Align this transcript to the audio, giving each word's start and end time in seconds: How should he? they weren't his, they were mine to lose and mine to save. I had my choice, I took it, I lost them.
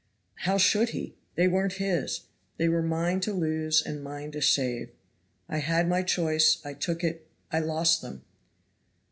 How 0.49 0.57
should 0.57 0.89
he? 0.97 1.13
they 1.35 1.47
weren't 1.47 1.73
his, 1.73 2.21
they 2.57 2.67
were 2.67 2.81
mine 2.81 3.19
to 3.19 3.33
lose 3.33 3.83
and 3.83 4.03
mine 4.03 4.31
to 4.31 4.41
save. 4.41 4.89
I 5.47 5.57
had 5.59 5.87
my 5.87 6.01
choice, 6.01 6.57
I 6.65 6.73
took 6.73 7.03
it, 7.03 7.27
I 7.51 7.59
lost 7.59 8.01
them. 8.01 8.23